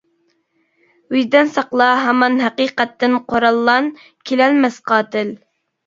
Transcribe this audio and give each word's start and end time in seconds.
ۋىجدان 1.15 1.51
ساقلا 1.59 1.91
ھامان 2.07 2.41
ھەقىقەتتىن 2.47 3.21
قوراللان، 3.31 3.95
كېلەلمەس 4.31 4.85
قاتىل. 4.93 5.37